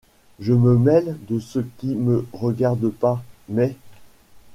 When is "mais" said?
3.47-3.75